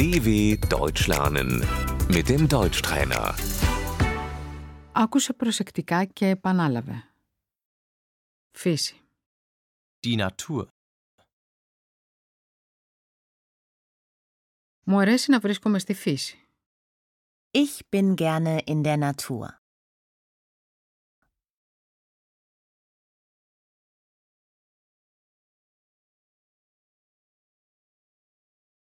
DW 0.00 0.56
Deutsch 0.68 1.06
lernen 1.08 1.50
mit 2.08 2.28
dem 2.28 2.48
Deutschtrainer. 2.48 3.34
Άκουσε 4.92 5.32
προσεκτικά 5.32 6.04
και 6.04 6.26
επανάλαβε. 6.26 7.12
Φύση. 8.50 9.00
Die 10.06 10.28
Natur. 10.28 10.66
Μου 14.84 14.98
αρέσει 14.98 15.30
να 15.30 15.40
βρίσκομαι 15.40 15.78
στη 15.78 15.94
φύση. 15.94 16.48
Ich 17.50 17.78
bin 17.90 18.14
gerne 18.16 18.58
in 18.66 18.82
der 18.82 19.12
Natur. 19.12 19.48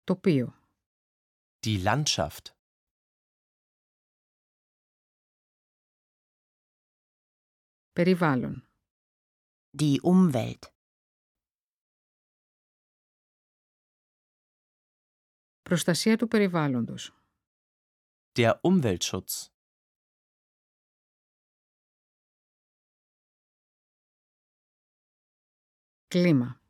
Τοπίο. 0.03 0.64
Die 1.66 1.78
Landschaft. 1.82 2.58
Περιβάλλον. 7.92 8.68
Die 9.78 10.00
Umwelt. 10.00 10.74
Προστασία 15.62 16.16
του 16.16 16.28
περιβάλλοντος. 16.28 17.14
Der 18.38 18.60
Umweltschutz. 18.62 19.50
Κλίμα. 26.08 26.60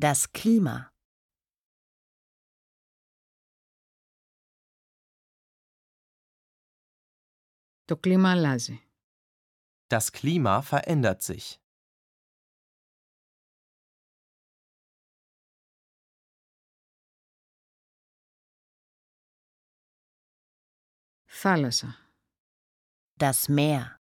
Das 0.00 0.30
Klima. 0.32 0.89
Το 7.90 7.96
κλίμα 7.96 8.30
αλλάζει. 8.30 8.80
Das 9.88 10.10
Klima 10.12 10.62
verändert 10.62 11.22
sich. 11.22 11.60
Θάλασσα. 21.26 21.96
Das 23.20 23.48
Meer. 23.48 24.00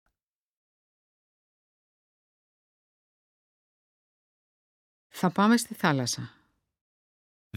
Θα 5.08 5.32
πάμε 5.32 5.58
στη 5.58 5.74
θάλασσα. 5.74 6.30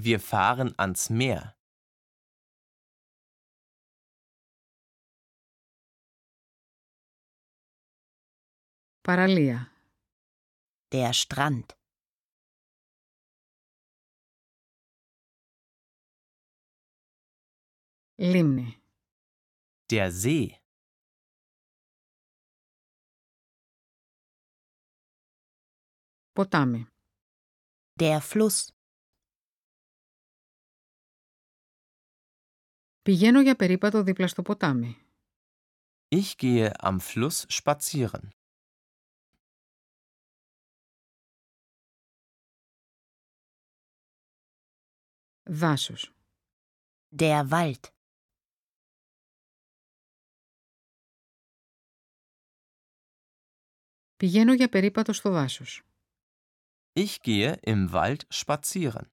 Wir 0.00 0.18
fahren 0.18 0.70
ans 0.76 1.08
Meer. 1.08 1.56
Παραλία. 9.00 9.72
Der 10.94 11.10
Strand. 11.12 11.66
Λίμνη. 18.14 18.82
Der 19.92 20.10
See. 20.22 20.48
Ποτάμι. 26.32 26.86
Der 28.00 28.18
Fluss. 28.20 28.68
Πηγαίνω 33.02 33.40
για 33.40 33.56
περίπατο 33.56 34.02
δίπλα 34.02 34.28
στο 34.28 34.42
ποτάμι. 34.42 35.00
Ich 36.08 36.36
gehe 36.36 36.70
am 36.82 36.98
Fluss 37.00 37.44
spazieren. 37.48 38.28
Δάσος. 45.50 46.14
Der 47.18 47.48
Wald. 47.48 47.80
Πηγαίνω 54.16 54.52
για 54.54 54.68
περίπατο 54.68 55.12
στο 55.12 55.30
δάσος. 55.30 55.82
Ich 56.92 57.16
gehe 57.22 57.58
im 57.66 57.92
Wald 57.92 58.20
spazieren. 58.28 59.10